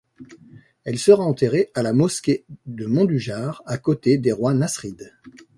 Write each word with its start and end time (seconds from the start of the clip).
Elle 0.83 0.97
sera 0.97 1.23
enterrée 1.23 1.69
à 1.75 1.83
la 1.83 1.93
mosquée 1.93 2.43
de 2.65 2.87
Mondújar 2.87 3.61
à 3.67 3.77
côté 3.77 4.17
des 4.17 4.31
rois 4.31 4.55
nasrides. 4.55 5.13